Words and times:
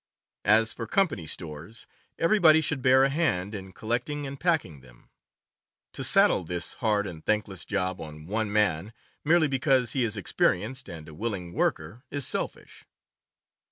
As 0.45 0.73
for 0.73 0.87
company 0.87 1.27
stores, 1.27 1.85
everybody 2.17 2.59
should 2.59 2.81
bear 2.81 3.03
a 3.03 3.09
hand 3.09 3.53
in 3.53 3.71
collecting 3.71 4.25
and 4.25 4.39
packing 4.39 4.81
them. 4.81 5.11
To 5.93 6.03
saddle 6.03 6.43
this 6.43 6.73
hard 6.73 7.05
and 7.05 7.23
thankless 7.23 7.65
job 7.65 8.01
on 8.01 8.25
one 8.25 8.51
man, 8.51 8.93
merely 9.23 9.47
because 9.47 9.93
he 9.93 10.03
is 10.03 10.17
experienced 10.17 10.89
and 10.89 11.07
a 11.07 11.13
willing 11.13 11.53
worker, 11.53 12.03
is 12.09 12.25
selfish. 12.27 12.83